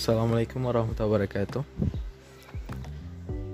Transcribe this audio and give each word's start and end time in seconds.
Assalamualaikum 0.00 0.64
warahmatullahi 0.64 1.28
wabarakatuh. 1.28 1.60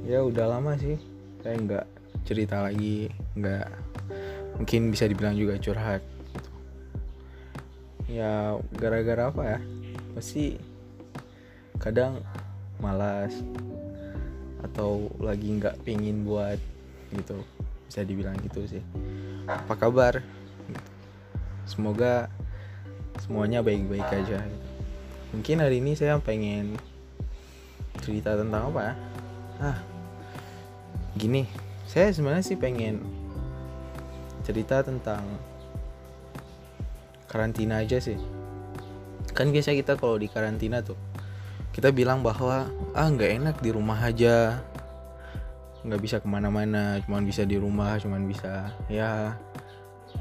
Ya 0.07 0.23
udah 0.23 0.47
lama 0.47 0.79
sih 0.79 0.95
saya 1.43 1.59
nggak 1.59 1.87
cerita 2.23 2.63
lagi, 2.63 3.11
nggak 3.35 3.67
mungkin 4.55 4.95
bisa 4.95 5.11
dibilang 5.11 5.35
juga 5.35 5.59
curhat. 5.59 6.07
Ya 8.07 8.55
gara-gara 8.79 9.27
apa 9.27 9.43
ya? 9.43 9.59
Pasti 10.15 10.55
kadang 11.83 12.23
malas 12.79 13.35
atau 14.63 15.11
lagi 15.19 15.51
nggak 15.51 15.83
pingin 15.83 16.23
buat 16.23 16.63
gitu 17.11 17.43
bisa 17.91 18.07
dibilang 18.07 18.39
gitu 18.47 18.63
sih 18.71 18.83
apa 19.51 19.75
kabar 19.75 20.23
semoga 21.67 22.31
semuanya 23.19 23.67
baik-baik 23.67 24.07
aja 24.15 24.47
gitu. 24.47 24.76
Mungkin 25.37 25.61
hari 25.61 25.85
ini 25.85 25.93
saya 25.93 26.17
pengen 26.17 26.81
cerita 28.01 28.41
tentang 28.41 28.73
apa 28.73 28.81
ya? 28.81 28.95
Ah 29.61 29.79
gini. 31.13 31.45
Saya 31.85 32.09
sebenarnya 32.09 32.41
sih 32.41 32.57
pengen 32.57 33.05
cerita 34.49 34.81
tentang 34.81 35.21
karantina 37.29 37.85
aja 37.85 38.01
sih. 38.01 38.17
Kan 39.37 39.53
biasa 39.53 39.77
kita 39.77 40.01
kalau 40.01 40.17
di 40.17 40.33
karantina 40.33 40.81
tuh 40.81 40.97
kita 41.77 41.93
bilang 41.93 42.25
bahwa 42.25 42.73
ah 42.97 43.09
nggak 43.13 43.37
enak 43.37 43.57
di 43.61 43.77
rumah 43.77 44.01
aja. 44.01 44.65
Nggak 45.85 46.01
bisa 46.01 46.17
ke 46.17 46.27
mana-mana 46.33 46.97
cuman 47.05 47.29
bisa 47.29 47.45
di 47.45 47.61
rumah 47.61 48.01
cuman 48.01 48.25
bisa 48.25 48.73
ya 48.89 49.37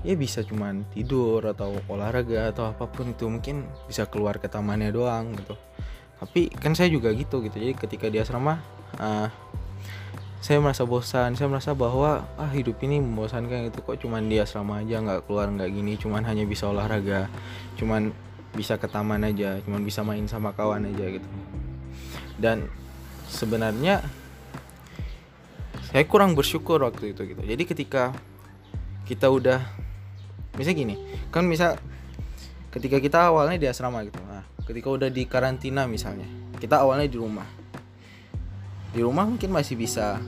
ya 0.01 0.13
bisa 0.17 0.41
cuman 0.43 0.83
tidur 0.91 1.45
atau 1.45 1.79
olahraga 1.87 2.51
atau 2.51 2.73
apa 2.73 2.89
pun 2.89 3.13
itu 3.13 3.29
mungkin 3.29 3.63
bisa 3.87 4.09
keluar 4.09 4.41
ke 4.41 4.49
tamannya 4.49 4.91
doang 4.91 5.37
gitu. 5.37 5.55
Tapi 6.19 6.49
kan 6.51 6.73
saya 6.73 6.89
juga 6.89 7.11
gitu 7.13 7.43
gitu 7.43 7.55
jadi 7.59 7.75
ketika 7.75 8.09
di 8.09 8.19
asrama 8.19 8.59
ah, 8.99 9.29
saya 10.45 10.61
merasa 10.61 10.85
bosan 10.85 11.33
saya 11.33 11.49
merasa 11.49 11.73
bahwa 11.73 12.21
ah 12.37 12.51
hidup 12.53 12.77
ini 12.85 13.01
membosankan 13.01 13.73
gitu 13.73 13.81
kok 13.81 13.97
cuman 13.97 14.29
di 14.29 14.37
asrama 14.37 14.77
aja 14.77 15.01
nggak 15.01 15.25
keluar 15.25 15.49
nggak 15.49 15.73
gini 15.73 15.97
cuman 15.97 16.21
hanya 16.21 16.45
bisa 16.45 16.69
olahraga 16.69 17.25
cuman 17.81 18.13
bisa 18.53 18.77
ke 18.77 18.85
taman 18.85 19.25
aja 19.25 19.57
cuman 19.65 19.81
bisa 19.81 20.05
main 20.05 20.23
sama 20.29 20.53
kawan 20.53 20.85
aja 20.85 21.17
gitu. 21.17 21.29
Dan 22.37 22.69
sebenarnya 23.25 24.05
saya 25.89 26.03
kurang 26.05 26.37
bersyukur 26.37 26.83
waktu 26.83 27.17
itu 27.17 27.25
gitu. 27.25 27.41
Jadi 27.41 27.63
ketika 27.65 28.13
kita 29.09 29.33
udah 29.33 29.65
misalnya 30.55 30.77
gini 30.81 30.95
kan 31.31 31.47
misal 31.47 31.79
ketika 32.71 32.99
kita 32.99 33.31
awalnya 33.31 33.55
di 33.59 33.67
asrama 33.67 34.03
gitu 34.03 34.19
nah 34.27 34.43
ketika 34.65 34.89
udah 34.89 35.07
di 35.13 35.23
karantina 35.29 35.85
misalnya 35.85 36.45
kita 36.65 36.81
awalnya 36.81 37.07
di 37.11 37.17
rumah. 37.19 37.47
Di 38.95 39.03
rumah 39.03 39.27
mungkin 39.27 39.51
masih 39.51 39.75
bisa. 39.75 40.23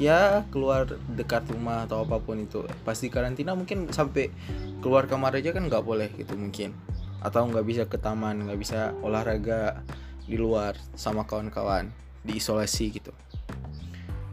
Ya 0.00 0.48
keluar 0.48 0.88
dekat 1.12 1.44
rumah 1.52 1.84
atau 1.84 2.06
apa 2.06 2.16
pun 2.22 2.40
itu. 2.40 2.64
Pasti 2.86 3.12
karantina 3.12 3.52
mungkin 3.52 3.92
sampai 3.92 4.32
keluar 4.80 5.04
kamar 5.04 5.36
aja 5.36 5.52
kan 5.52 5.68
nggak 5.68 5.84
boleh 5.84 6.08
gitu 6.16 6.38
mungkin. 6.38 6.72
Atau 7.20 7.44
nggak 7.50 7.66
bisa 7.66 7.82
ke 7.84 8.00
taman 8.00 8.48
nggak 8.48 8.56
bisa 8.56 8.96
olahraga 9.04 9.84
di 10.24 10.40
luar 10.40 10.78
sama 10.96 11.28
kawan-kawan 11.28 11.92
diisolasi 12.24 12.96
gitu. 12.96 13.12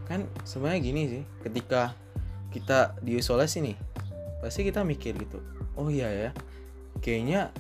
Kan 0.08 0.32
sebenarnya 0.48 0.80
gini 0.80 1.02
sih 1.12 1.24
ketika 1.44 1.98
kita 2.56 2.96
diisolasi 3.04 3.60
nih 3.60 3.78
pasti 4.44 4.66
kita 4.66 4.86
mikir 4.86 5.18
gitu 5.18 5.42
oh 5.78 5.90
iya 5.90 6.10
ya 6.10 6.30
kayaknya 7.02 7.54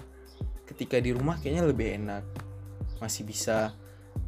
ketika 0.67 1.00
di 1.00 1.16
rumah 1.16 1.39
kayaknya 1.39 1.64
lebih 1.64 1.88
enak. 1.95 2.23
Masih 3.00 3.23
bisa 3.23 3.72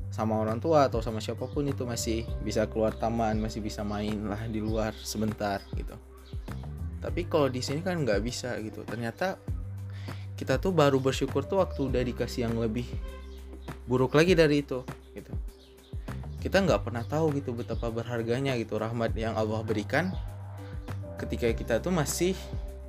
sama 0.10 0.40
orang 0.42 0.58
tua 0.58 0.90
atau 0.90 1.04
sama 1.06 1.22
siapa 1.22 1.46
pun 1.46 1.68
itu 1.70 1.86
masih 1.86 2.26
bisa 2.42 2.66
keluar 2.66 2.98
taman 2.98 3.38
masih 3.38 3.62
bisa 3.62 3.86
main 3.86 4.26
lah 4.26 4.42
di 4.50 4.58
luar 4.58 4.96
sebentar 4.98 5.62
gitu. 5.78 5.94
Tapi 7.00 7.30
kalau 7.30 7.52
di 7.52 7.62
sini 7.62 7.84
kan 7.86 8.02
nggak 8.02 8.24
bisa 8.24 8.58
gitu. 8.64 8.82
Ternyata 8.88 9.38
kita 10.40 10.58
tuh 10.58 10.72
baru 10.72 10.98
bersyukur 11.04 11.44
tuh 11.46 11.62
waktu 11.62 11.92
udah 11.92 12.02
dikasih 12.02 12.48
yang 12.50 12.56
lebih 12.58 12.88
buruk 13.86 14.16
lagi 14.16 14.34
dari 14.34 14.64
itu 14.64 14.82
gitu. 15.14 15.34
Kita 16.40 16.64
nggak 16.64 16.88
pernah 16.88 17.04
tahu 17.04 17.36
gitu 17.36 17.52
betapa 17.52 17.92
berharganya 17.92 18.56
gitu 18.56 18.80
rahmat 18.80 19.12
yang 19.14 19.36
Allah 19.36 19.60
berikan 19.62 20.16
ketika 21.20 21.52
kita 21.52 21.76
tuh 21.84 21.92
masih 21.92 22.34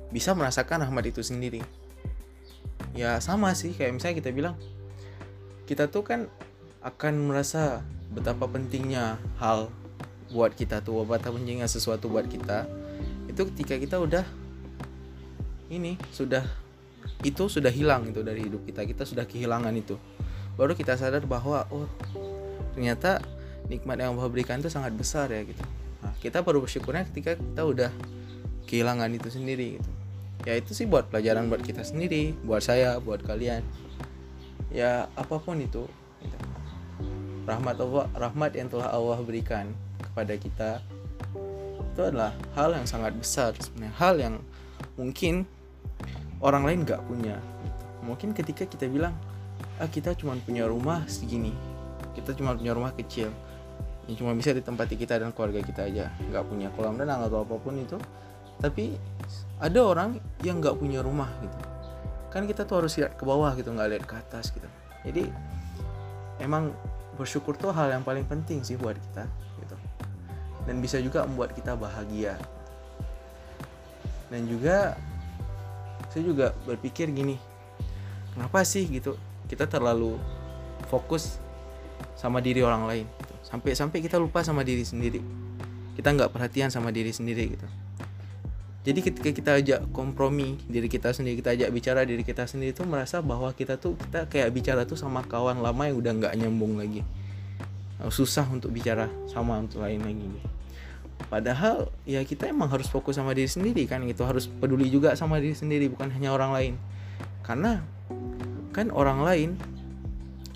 bisa 0.09 0.31
merasakan 0.31 0.87
rahmat 0.87 1.11
itu 1.11 1.19
sendiri. 1.19 1.59
Ya 2.95 3.19
sama 3.19 3.51
sih 3.55 3.75
kayak 3.75 3.95
misalnya 3.95 4.15
kita 4.23 4.31
bilang 4.31 4.55
kita 5.67 5.87
tuh 5.87 6.03
kan 6.03 6.27
akan 6.83 7.31
merasa 7.31 7.83
betapa 8.11 8.47
pentingnya 8.47 9.15
hal 9.39 9.71
buat 10.31 10.55
kita 10.55 10.83
tuh 10.83 11.03
betapa 11.03 11.35
pentingnya 11.35 11.67
sesuatu 11.67 12.07
buat 12.07 12.27
kita. 12.27 12.67
Itu 13.27 13.47
ketika 13.55 13.79
kita 13.79 13.99
udah 13.99 14.25
ini 15.71 15.95
sudah 16.11 16.43
itu 17.23 17.47
sudah 17.47 17.71
hilang 17.71 18.09
itu 18.09 18.19
dari 18.25 18.43
hidup 18.49 18.67
kita 18.67 18.83
kita 18.83 19.03
sudah 19.07 19.23
kehilangan 19.23 19.71
itu. 19.75 19.95
Baru 20.59 20.75
kita 20.75 20.99
sadar 20.99 21.23
bahwa 21.23 21.63
oh 21.71 21.87
ternyata 22.75 23.23
nikmat 23.71 24.03
yang 24.03 24.15
Allah 24.15 24.27
berikan 24.27 24.59
itu 24.59 24.67
sangat 24.67 24.91
besar 24.91 25.31
ya 25.31 25.47
gitu. 25.47 25.63
Nah, 26.01 26.11
kita 26.19 26.43
baru 26.43 26.59
bersyukurnya 26.59 27.07
ketika 27.13 27.37
kita 27.39 27.63
udah 27.63 27.91
kehilangan 28.67 29.09
itu 29.13 29.29
sendiri 29.29 29.79
gitu. 29.79 29.91
Ya 30.45 30.57
itu 30.57 30.73
sih 30.73 30.89
buat 30.89 31.09
pelajaran 31.13 31.47
buat 31.47 31.61
kita 31.61 31.85
sendiri 31.85 32.33
buat 32.45 32.65
saya 32.65 32.97
buat 32.97 33.21
kalian. 33.21 33.61
Ya 34.71 35.11
apa 35.13 35.37
pun 35.37 35.59
itu 35.59 35.85
gitu. 36.21 36.37
rahmat 37.49 37.77
Allah 37.81 38.05
rahmat 38.13 38.51
yang 38.53 38.69
telah 38.69 38.93
Allah 38.93 39.19
berikan 39.21 39.69
kepada 40.01 40.33
kita 40.37 40.69
itu 41.91 42.01
adalah 42.01 42.31
hal 42.55 42.73
yang 42.73 42.87
sangat 42.87 43.13
besar 43.17 43.53
sebenarnya. 43.57 43.93
Hal 43.97 44.15
yang 44.17 44.35
mungkin 44.95 45.43
orang 46.39 46.63
lain 46.65 46.85
nggak 46.87 47.01
punya. 47.05 47.37
Mungkin 48.01 48.33
ketika 48.33 48.65
kita 48.65 48.89
bilang 48.89 49.13
ah 49.81 49.89
kita 49.89 50.13
cuma 50.13 50.37
punya 50.41 50.69
rumah 50.69 51.05
segini 51.09 51.53
kita 52.13 52.35
cuma 52.35 52.53
punya 52.53 52.75
rumah 52.75 52.91
kecil 52.93 53.31
yang 54.09 54.15
cuma 54.17 54.31
bisa 54.35 54.51
ditempati 54.51 54.93
kita 54.93 55.21
dan 55.21 55.31
keluarga 55.31 55.61
kita 55.63 55.87
aja 55.87 56.13
nggak 56.29 56.43
punya 56.45 56.67
kolam 56.75 56.97
renang 56.99 57.23
atau 57.25 57.45
apa 57.45 57.55
pun 57.57 57.77
itu 57.79 57.95
tapi 58.61 58.93
ada 59.57 59.79
orang 59.81 60.21
yang 60.45 60.61
nggak 60.61 60.77
punya 60.77 61.01
rumah 61.01 61.27
gitu. 61.41 61.57
Kan 62.29 62.45
kita 62.45 62.63
tuh 62.63 62.85
harus 62.85 62.93
lihat 62.95 63.17
ke 63.17 63.25
bawah 63.25 63.51
gitu 63.57 63.73
nggak 63.73 63.89
lihat 63.97 64.05
ke 64.05 64.15
atas 64.15 64.53
gitu. 64.53 64.69
Jadi 65.01 65.27
emang 66.37 66.69
bersyukur 67.17 67.57
tuh 67.57 67.73
hal 67.73 67.89
yang 67.89 68.05
paling 68.05 68.23
penting 68.23 68.61
sih 68.61 68.77
buat 68.77 68.95
kita 68.95 69.25
gitu. 69.65 69.75
Dan 70.69 70.79
bisa 70.79 71.01
juga 71.01 71.25
membuat 71.25 71.57
kita 71.57 71.73
bahagia. 71.73 72.37
Dan 74.29 74.45
juga 74.47 74.95
saya 76.13 76.23
juga 76.23 76.53
berpikir 76.63 77.11
gini 77.11 77.39
kenapa 78.35 78.63
sih 78.67 78.83
gitu 78.87 79.15
kita 79.47 79.67
terlalu 79.67 80.15
fokus 80.87 81.39
sama 82.15 82.39
diri 82.39 82.63
orang 82.63 82.83
lain? 82.87 83.05
Gitu. 83.07 83.33
sampai 83.41 83.75
sampai 83.75 83.99
kita 83.99 84.15
lupa 84.21 84.45
sama 84.45 84.61
diri 84.61 84.85
sendiri. 84.85 85.19
Kita 85.97 86.13
nggak 86.15 86.31
perhatian 86.31 86.71
sama 86.71 86.93
diri 86.93 87.11
sendiri 87.11 87.57
gitu 87.57 87.67
jadi 88.81 88.99
ketika 89.05 89.29
kita 89.29 89.51
ajak 89.61 89.79
kompromi 89.93 90.57
diri 90.65 90.89
kita 90.89 91.13
sendiri 91.13 91.37
kita 91.37 91.53
ajak 91.53 91.69
bicara 91.69 92.01
diri 92.01 92.25
kita 92.25 92.49
sendiri 92.49 92.73
tuh 92.73 92.89
merasa 92.89 93.21
bahwa 93.21 93.53
kita 93.53 93.77
tuh 93.77 93.93
kita 93.93 94.25
kayak 94.25 94.49
bicara 94.49 94.89
tuh 94.89 94.97
sama 94.97 95.21
kawan 95.21 95.61
lama 95.61 95.85
yang 95.85 96.01
udah 96.01 96.13
nggak 96.17 96.33
nyambung 96.41 96.81
lagi. 96.81 97.05
Susah 98.09 98.49
untuk 98.49 98.73
bicara 98.73 99.05
sama 99.29 99.61
untuk 99.61 99.85
lain 99.85 100.01
lagi. 100.01 100.25
Padahal 101.29 101.93
ya 102.09 102.25
kita 102.25 102.49
emang 102.49 102.73
harus 102.73 102.89
fokus 102.89 103.21
sama 103.21 103.37
diri 103.37 103.45
sendiri 103.45 103.85
kan 103.85 104.01
gitu. 104.09 104.25
Harus 104.25 104.49
peduli 104.49 104.89
juga 104.89 105.13
sama 105.13 105.37
diri 105.37 105.53
sendiri 105.53 105.85
bukan 105.85 106.09
hanya 106.09 106.33
orang 106.33 106.49
lain. 106.49 106.73
Karena 107.45 107.85
kan 108.73 108.89
orang 108.89 109.21
lain 109.21 109.49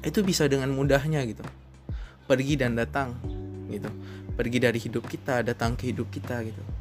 itu 0.02 0.26
bisa 0.26 0.50
dengan 0.50 0.74
mudahnya 0.74 1.22
gitu. 1.30 1.46
Pergi 2.26 2.58
dan 2.58 2.74
datang 2.74 3.14
gitu. 3.70 3.94
Pergi 4.34 4.58
dari 4.58 4.82
hidup 4.82 5.06
kita 5.06 5.46
datang 5.46 5.78
ke 5.78 5.94
hidup 5.94 6.10
kita 6.10 6.42
gitu 6.42 6.75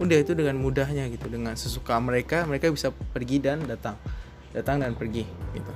udah 0.00 0.16
itu 0.24 0.32
dengan 0.32 0.56
mudahnya 0.56 1.04
gitu 1.12 1.28
dengan 1.28 1.52
sesuka 1.52 2.00
mereka 2.00 2.48
mereka 2.48 2.72
bisa 2.72 2.88
pergi 2.92 3.44
dan 3.44 3.60
datang 3.68 3.96
datang 4.56 4.80
dan 4.80 4.96
pergi 4.96 5.28
gitu. 5.52 5.72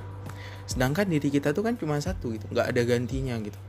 Sedangkan 0.65 1.05
diri 1.05 1.29
kita 1.29 1.53
tuh 1.53 1.61
kan 1.65 1.77
cuma 1.77 2.01
satu 2.01 2.33
gitu 2.33 2.45
nggak 2.49 2.67
ada 2.73 2.81
gantinya 2.81 3.37
gitu. 3.37 3.59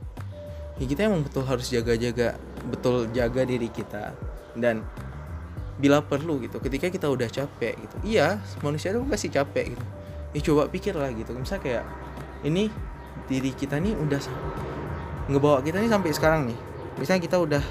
Ya 0.78 0.84
kita 0.88 1.10
emang 1.10 1.26
betul 1.26 1.44
harus 1.44 1.68
jaga-jaga 1.68 2.38
betul 2.70 3.10
jaga 3.12 3.42
diri 3.44 3.68
kita 3.68 4.14
dan 4.56 4.86
bila 5.78 6.02
perlu 6.02 6.42
gitu 6.42 6.58
ketika 6.58 6.88
kita 6.88 7.06
udah 7.12 7.28
capek 7.28 7.76
gitu. 7.76 7.96
Iya 8.16 8.40
manusia 8.64 8.90
itu 8.96 9.04
pasti 9.04 9.28
capek 9.28 9.76
gitu. 9.76 9.86
Ya 10.32 10.40
coba 10.44 10.62
pikir 10.72 10.96
lah 10.96 11.12
gitu 11.12 11.36
misalnya 11.36 11.62
kayak 11.64 11.84
ini 12.48 12.72
diri 13.28 13.52
kita 13.52 13.76
nih 13.76 13.92
udah 13.94 14.20
ngebawa 15.28 15.60
kita 15.60 15.76
nih 15.84 15.92
sampai 15.92 16.10
sekarang 16.16 16.40
nih. 16.48 16.58
Misalnya 16.96 17.22
kita 17.22 17.36
udah 17.36 17.62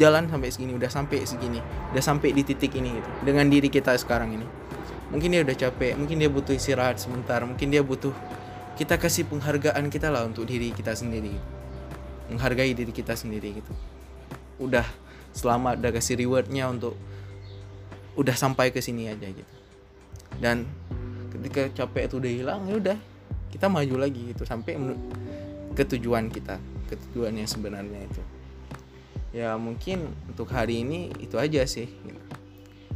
jalan 0.00 0.28
sampai 0.28 0.48
segini 0.48 0.72
udah 0.72 0.90
sampai 0.90 1.24
segini 1.28 1.60
udah 1.92 2.02
sampai 2.02 2.32
di 2.32 2.42
titik 2.46 2.72
ini 2.76 2.96
gitu 2.96 3.10
dengan 3.24 3.46
diri 3.48 3.68
kita 3.68 3.96
sekarang 4.00 4.36
ini. 4.36 4.46
Mungkin 5.12 5.28
dia 5.28 5.44
udah 5.44 5.56
capek 5.56 5.92
mungkin 6.00 6.16
dia 6.16 6.32
butuh 6.32 6.56
istirahat 6.56 6.96
sebentar 6.96 7.44
mungkin 7.44 7.68
dia 7.68 7.84
butuh 7.84 8.16
kita 8.80 8.96
kasih 8.96 9.28
penghargaan 9.28 9.92
kita 9.92 10.08
lah 10.08 10.24
untuk 10.24 10.48
diri 10.48 10.72
kita 10.72 10.96
sendiri 10.96 11.36
menghargai 12.32 12.72
diri 12.72 12.92
kita 12.92 13.12
sendiri 13.12 13.60
gitu. 13.60 13.72
Udah 14.56 14.88
selamat 15.36 15.84
udah 15.84 15.92
kasih 15.92 16.16
rewardnya 16.16 16.72
untuk 16.72 16.96
udah 18.16 18.36
sampai 18.36 18.72
ke 18.72 18.80
sini 18.80 19.12
aja 19.12 19.28
gitu. 19.28 19.54
Dan 20.40 20.64
ketika 21.32 21.84
capek 21.84 22.08
itu 22.08 22.14
udah 22.20 22.32
hilang 22.32 22.60
ya 22.68 22.74
udah 22.80 22.98
kita 23.52 23.68
maju 23.68 23.96
lagi 24.00 24.32
gitu 24.32 24.48
sampai 24.48 24.80
ke 25.76 25.84
tujuan 25.96 26.32
kita 26.32 26.56
ke 26.88 26.94
tujuan 27.08 27.36
yang 27.36 27.48
sebenarnya 27.48 28.04
itu 28.04 28.22
ya 29.32 29.56
mungkin 29.56 30.12
untuk 30.28 30.52
hari 30.52 30.84
ini 30.84 31.08
itu 31.20 31.40
aja 31.40 31.64
sih 31.64 31.88
gitu. 31.88 32.22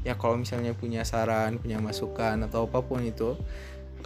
ya 0.04 0.14
kalau 0.20 0.36
misalnya 0.36 0.76
punya 0.76 1.02
saran 1.02 1.56
punya 1.56 1.80
masukan 1.80 2.36
atau 2.44 2.68
apa 2.68 2.84
pun 2.84 3.00
itu 3.02 3.34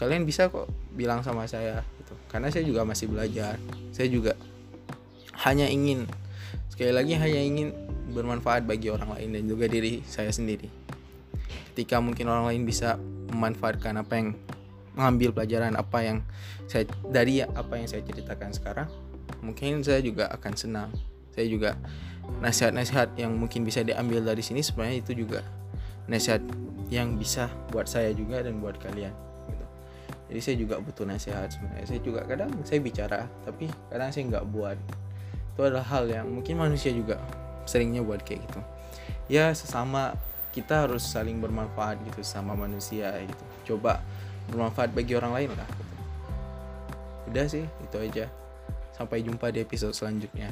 kalian 0.00 0.25
bisa 0.25 0.49
kok 0.49 0.71
bilang 0.97 1.21
sama 1.21 1.44
saya 1.44 1.85
gitu. 2.00 2.17
Karena 2.32 2.49
saya 2.49 2.65
juga 2.65 2.88
masih 2.88 3.12
belajar. 3.12 3.61
Saya 3.93 4.09
juga 4.09 4.32
hanya 5.44 5.69
ingin 5.69 6.09
sekali 6.73 6.97
lagi 6.97 7.12
hanya 7.21 7.37
ingin 7.37 7.77
bermanfaat 8.17 8.65
bagi 8.65 8.88
orang 8.88 9.12
lain 9.12 9.37
dan 9.37 9.44
juga 9.44 9.69
diri 9.69 10.00
saya 10.09 10.33
sendiri. 10.33 10.73
Ketika 11.71 12.00
mungkin 12.00 12.33
orang 12.33 12.49
lain 12.49 12.65
bisa 12.65 12.97
memanfaatkan 13.31 14.00
apa 14.00 14.12
yang 14.17 14.29
mengambil 14.97 15.37
pelajaran 15.37 15.76
apa 15.76 15.99
yang 16.03 16.19
saya 16.67 16.88
dari 17.06 17.44
apa 17.44 17.79
yang 17.79 17.87
saya 17.87 18.03
ceritakan 18.03 18.50
sekarang 18.50 18.88
mungkin 19.44 19.85
saya 19.85 20.00
juga 20.00 20.33
akan 20.33 20.53
senang. 20.56 20.91
Saya 21.31 21.47
juga 21.47 21.79
nasihat-nasihat 22.38 23.19
yang 23.19 23.35
mungkin 23.35 23.67
bisa 23.67 23.82
diambil 23.82 24.23
dari 24.23 24.41
sini 24.41 24.62
sebenarnya 24.62 25.03
itu 25.03 25.12
juga 25.27 25.43
nasihat 26.06 26.41
yang 26.91 27.19
bisa 27.19 27.47
buat 27.71 27.87
saya 27.87 28.11
juga 28.11 28.43
dan 28.43 28.59
buat 28.59 28.79
kalian 28.82 29.15
gitu. 29.47 29.67
jadi 30.31 30.41
saya 30.43 30.56
juga 30.59 30.75
butuh 30.82 31.06
nasihat 31.06 31.47
sebenarnya. 31.50 31.87
Saya 31.87 32.00
juga 32.03 32.27
kadang 32.27 32.50
saya 32.67 32.79
bicara 32.82 33.31
tapi 33.47 33.71
kadang 33.91 34.11
saya 34.11 34.25
nggak 34.27 34.47
buat. 34.50 34.79
Itu 35.55 35.61
adalah 35.67 35.87
hal 35.87 36.11
yang 36.11 36.27
mungkin 36.27 36.59
manusia 36.59 36.91
juga 36.91 37.23
seringnya 37.67 38.03
buat 38.03 38.27
kayak 38.27 38.43
gitu. 38.47 38.61
Ya 39.31 39.55
sesama 39.55 40.19
kita 40.50 40.87
harus 40.87 41.06
saling 41.06 41.38
bermanfaat 41.38 42.03
gitu 42.11 42.26
sama 42.26 42.59
manusia 42.59 43.15
gitu. 43.23 43.44
Coba 43.75 44.03
bermanfaat 44.50 44.91
bagi 44.91 45.15
orang 45.15 45.31
lain 45.31 45.50
lah 45.55 45.69
gitu. 45.69 45.94
udah 47.31 47.47
sih 47.47 47.65
itu 47.67 47.97
aja. 48.03 48.26
Sampai 48.91 49.23
jumpa 49.23 49.55
di 49.55 49.62
episode 49.62 49.94
selanjutnya 49.94 50.50